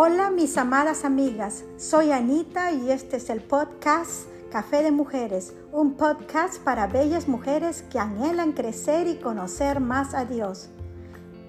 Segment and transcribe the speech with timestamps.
[0.00, 5.94] Hola mis amadas amigas, soy Anita y este es el podcast Café de Mujeres, un
[5.94, 10.68] podcast para bellas mujeres que anhelan crecer y conocer más a Dios.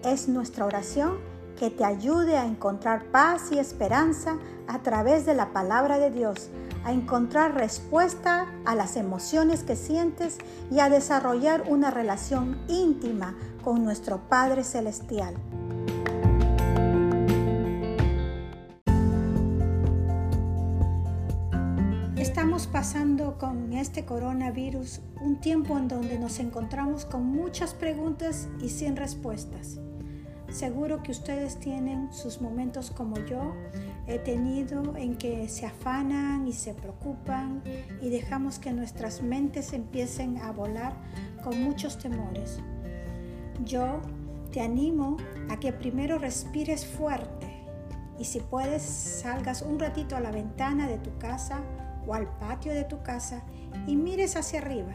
[0.03, 1.19] Es nuestra oración
[1.59, 6.49] que te ayude a encontrar paz y esperanza a través de la palabra de Dios,
[6.83, 10.39] a encontrar respuesta a las emociones que sientes
[10.71, 15.35] y a desarrollar una relación íntima con nuestro Padre Celestial.
[22.67, 28.95] Pasando con este coronavirus un tiempo en donde nos encontramos con muchas preguntas y sin
[28.95, 29.79] respuestas.
[30.49, 33.53] Seguro que ustedes tienen sus momentos como yo
[34.07, 37.63] he tenido en que se afanan y se preocupan
[38.01, 40.93] y dejamos que nuestras mentes empiecen a volar
[41.43, 42.59] con muchos temores.
[43.63, 44.01] Yo
[44.51, 45.17] te animo
[45.49, 47.47] a que primero respires fuerte
[48.19, 51.63] y si puedes salgas un ratito a la ventana de tu casa
[52.09, 53.43] o al patio de tu casa
[53.85, 54.93] y mires hacia arriba.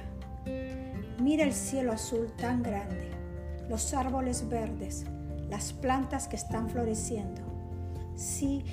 [1.20, 3.10] Mira el cielo azul tan grande,
[3.68, 5.04] los árboles verdes,
[5.48, 7.40] las plantas que están floreciendo.
[8.16, 8.64] Si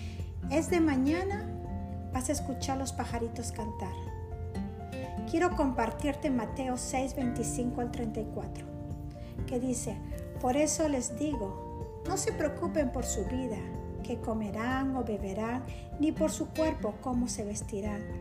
[0.49, 1.47] es de mañana,
[2.11, 3.93] vas a escuchar los pajaritos cantar.
[5.29, 8.65] Quiero compartirte Mateo 6, 25 al 34,
[9.45, 9.95] que dice,
[10.41, 13.57] por eso les digo, no se preocupen por su vida,
[14.03, 15.63] que comerán o beberán,
[15.99, 18.20] ni por su cuerpo, cómo se vestirán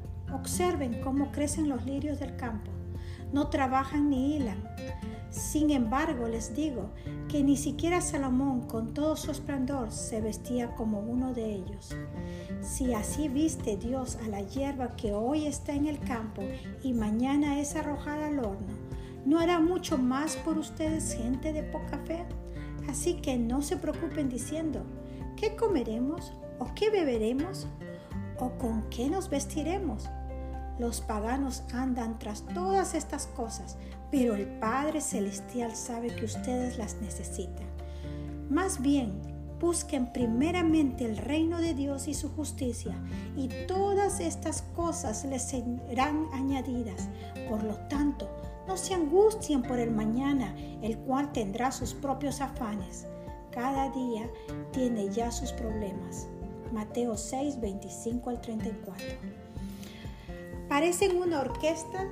[0.33, 2.71] Observen cómo crecen los lirios del campo.
[3.33, 4.63] No trabajan ni hilan.
[5.29, 6.89] Sin embargo, les digo
[7.29, 11.95] que ni siquiera Salomón, con todo su esplendor, se vestía como uno de ellos.
[12.61, 16.41] Si así viste Dios a la hierba que hoy está en el campo
[16.83, 18.73] y mañana es arrojada al horno,
[19.25, 22.25] ¿no hará mucho más por ustedes, gente de poca fe?
[22.89, 24.83] Así que no se preocupen diciendo,
[25.37, 26.33] ¿qué comeremos?
[26.59, 27.67] ¿O qué beberemos?
[28.37, 30.09] ¿O con qué nos vestiremos?
[30.81, 33.77] Los paganos andan tras todas estas cosas,
[34.09, 37.67] pero el Padre Celestial sabe que ustedes las necesitan.
[38.49, 39.21] Más bien,
[39.59, 42.95] busquen primeramente el reino de Dios y su justicia,
[43.37, 47.09] y todas estas cosas les serán añadidas.
[47.47, 48.27] Por lo tanto,
[48.67, 53.05] no se angustien por el mañana, el cual tendrá sus propios afanes.
[53.51, 54.27] Cada día
[54.71, 56.27] tiene ya sus problemas.
[56.73, 59.50] Mateo 6, 25 al 34.
[60.71, 62.07] Parecen una orquesta,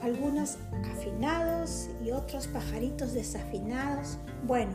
[0.00, 0.56] algunos
[0.90, 4.16] afinados y otros pajaritos desafinados.
[4.46, 4.72] Bueno,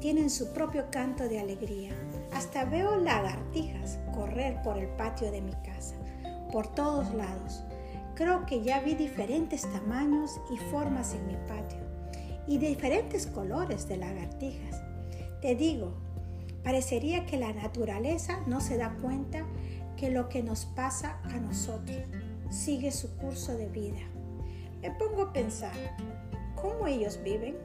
[0.00, 1.90] tienen su propio canto de alegría.
[2.32, 5.94] Hasta veo lagartijas correr por el patio de mi casa,
[6.50, 7.62] por todos lados.
[8.14, 11.80] Creo que ya vi diferentes tamaños y formas en mi patio
[12.46, 14.80] y diferentes colores de lagartijas.
[15.42, 15.92] Te digo,
[16.62, 19.44] parecería que la naturaleza no se da cuenta
[19.98, 21.98] que lo que nos pasa a nosotros
[22.50, 24.00] sigue su curso de vida.
[24.82, 25.74] Me pongo a pensar,
[26.54, 27.56] ¿cómo ellos viven?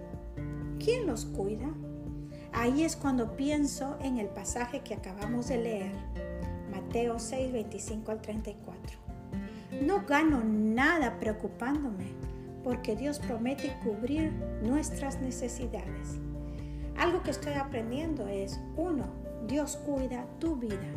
[0.79, 1.69] ¿Quién los cuida?
[2.53, 5.91] Ahí es cuando pienso en el pasaje que acabamos de leer,
[6.71, 8.97] Mateo 6, 25 al 34.
[9.81, 12.07] No gano nada preocupándome,
[12.63, 14.31] porque Dios promete cubrir
[14.63, 16.17] nuestras necesidades.
[16.97, 19.05] Algo que estoy aprendiendo es, uno,
[19.47, 20.89] Dios cuida tu vida.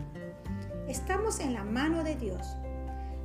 [0.88, 2.56] Estamos en la mano de Dios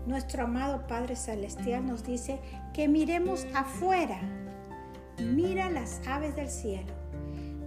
[0.08, 2.40] nuestro amado Padre Celestial nos dice
[2.74, 4.20] que miremos afuera.
[5.20, 6.94] Mira las aves del cielo.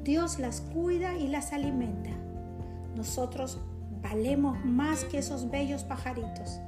[0.02, 2.10] Dios las cuida y las alimenta.
[2.96, 3.58] Nosotros
[4.02, 6.60] valemos más que esos bellos pajaritos.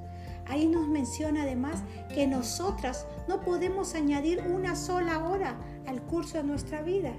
[0.46, 1.82] Ahí nos menciona además
[2.12, 7.12] que nosotras no podemos añadir una sola hora al curso de nuestra vida.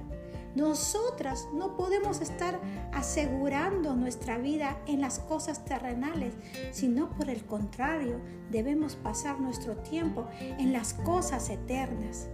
[0.56, 2.60] Nosotras no podemos estar
[2.92, 6.34] asegurando nuestra vida en las cosas terrenales,
[6.72, 8.22] sino por el contrario,
[8.52, 12.28] debemos pasar nuestro tiempo en las cosas eternas.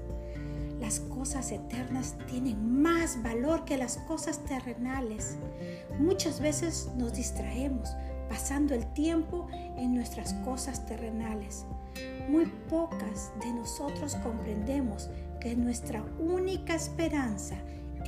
[0.81, 5.37] Las cosas eternas tienen más valor que las cosas terrenales.
[5.99, 7.89] Muchas veces nos distraemos
[8.29, 11.65] pasando el tiempo en nuestras cosas terrenales.
[12.29, 15.09] Muy pocas de nosotros comprendemos
[15.41, 17.55] que nuestra única esperanza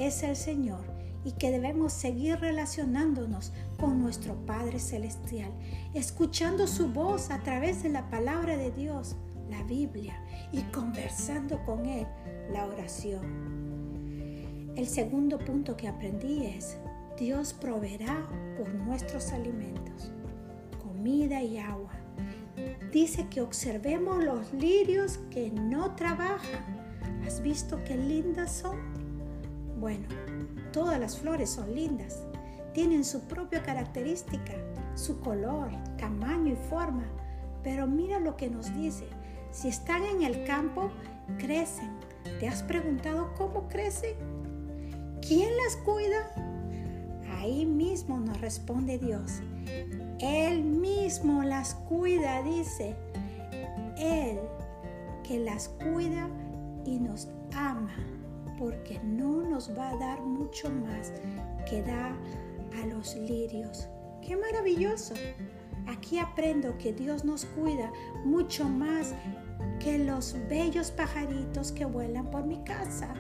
[0.04, 0.92] es el Señor
[1.24, 5.52] y que debemos seguir relacionándonos con nuestro Padre Celestial,
[5.94, 9.16] escuchando su voz a través de la palabra de Dios,
[9.50, 10.20] la Biblia,
[10.52, 12.08] y conversando con Él,
[12.52, 13.52] la oración.
[14.76, 16.78] El segundo punto que aprendí es,
[17.18, 18.28] Dios proveerá
[18.58, 20.12] por nuestros alimentos,
[20.82, 21.92] comida y agua.
[22.92, 26.82] Dice que observemos los lirios que no trabajan.
[27.26, 28.91] ¿Has visto qué lindas son?
[29.82, 30.08] Bueno,
[30.72, 32.22] todas las flores son lindas.
[32.72, 34.54] Tienen su propia característica,
[34.94, 37.04] su color, tamaño y forma.
[37.64, 39.08] Pero mira lo que nos dice.
[39.50, 40.92] Si están en el campo,
[41.40, 41.90] crecen.
[42.40, 44.14] ¿Te has preguntado cómo crecen?
[45.28, 46.30] ¿Quién las cuida?
[47.40, 49.42] Ahí mismo nos responde Dios.
[50.20, 52.96] Él mismo las cuida, dice.
[53.98, 54.38] Él
[55.24, 56.30] que las cuida
[56.86, 57.96] y nos ama,
[58.62, 61.12] porque no nos va a dar mucho más
[61.68, 62.16] que da
[62.80, 63.88] a los lirios.
[64.22, 65.16] ¡Qué maravilloso!
[65.88, 67.92] Aquí aprendo que Dios nos cuida
[68.24, 69.16] mucho más
[69.80, 73.12] que los bellos pajaritos que vuelan por mi casa.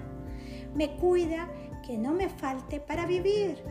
[0.75, 1.49] Me cuida
[1.83, 3.63] que no me falte para vivir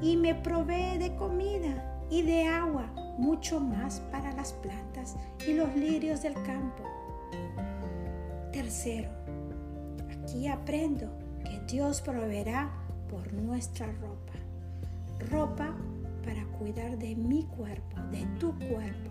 [0.00, 2.86] y me provee de comida y de agua,
[3.18, 6.84] mucho más para las plantas y los lirios del campo.
[8.52, 9.19] Tercero,
[10.30, 11.10] aquí aprendo
[11.44, 12.70] que Dios proveerá
[13.08, 14.32] por nuestra ropa.
[15.28, 15.74] Ropa
[16.24, 19.10] para cuidar de mi cuerpo, de tu cuerpo.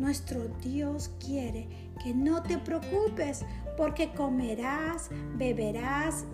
[0.00, 1.68] Nuestro Dios quiere
[2.02, 3.44] que no te preocupes
[3.76, 6.24] porque comerás, beberás,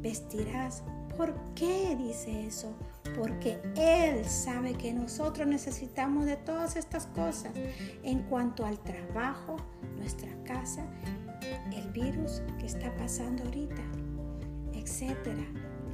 [0.00, 0.82] vestirás.
[1.16, 2.74] ¿Por qué dice eso?
[3.16, 7.52] Porque Él sabe que nosotros necesitamos de todas estas cosas
[8.02, 9.56] en cuanto al trabajo,
[9.96, 10.84] nuestra casa,
[11.74, 13.82] el virus que está pasando ahorita,
[14.74, 15.38] etc.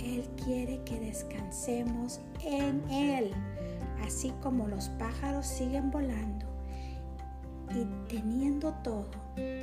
[0.01, 3.31] Él quiere que descansemos en Él,
[4.05, 6.52] así como los pájaros siguen volando
[8.13, 9.09] teniendo todo,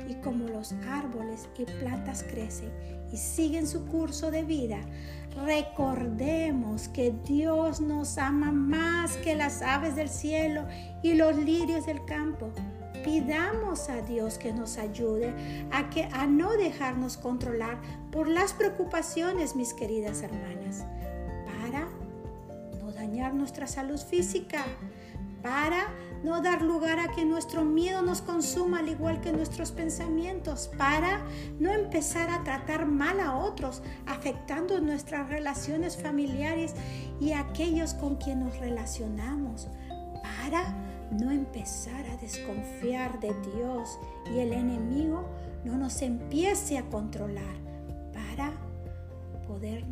[0.08, 2.72] y como los árboles y plantas crecen
[3.12, 4.80] y siguen su curso de vida,
[5.46, 10.66] recordemos que Dios nos ama más que las aves del cielo
[11.00, 12.50] y los lirios del campo.
[13.04, 15.32] Pidamos a Dios que nos ayude
[15.70, 17.78] a, que, a no dejarnos controlar
[18.10, 20.84] por las preocupaciones, mis queridas hermanas,
[21.46, 21.88] para
[22.80, 24.64] no dañar nuestra salud física,
[25.40, 25.88] para
[26.22, 31.22] no dar lugar a que nuestro miedo nos consuma al igual que nuestros pensamientos, para
[31.58, 36.74] no empezar a tratar mal a otros, afectando nuestras relaciones familiares
[37.20, 39.68] y aquellos con quien nos relacionamos,
[40.22, 40.74] para
[41.10, 43.98] no empezar a desconfiar de Dios
[44.32, 45.24] y el enemigo
[45.64, 47.56] no nos empiece a controlar,
[48.12, 48.52] para
[49.46, 49.84] poder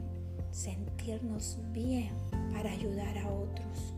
[0.51, 2.11] sentirnos bien,
[2.53, 3.95] para ayudar a otros.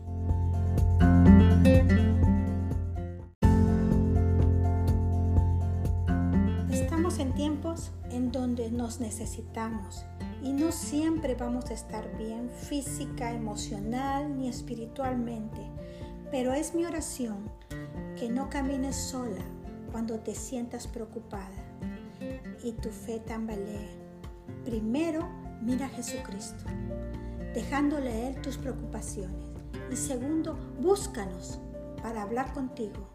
[8.51, 10.03] Donde nos necesitamos
[10.43, 15.61] y no siempre vamos a estar bien física, emocional ni espiritualmente,
[16.31, 17.49] pero es mi oración
[18.19, 19.41] que no camines sola
[19.89, 21.55] cuando te sientas preocupada
[22.61, 23.89] y tu fe tambalee.
[24.65, 25.29] Primero,
[25.61, 26.65] mira a Jesucristo,
[27.53, 29.45] dejándole Él tus preocupaciones.
[29.89, 31.57] Y segundo, búscanos
[32.03, 33.07] para hablar contigo,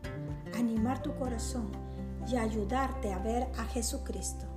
[0.55, 1.71] animar tu corazón
[2.27, 4.56] y ayudarte a ver a Jesucristo.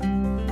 [0.00, 0.43] Música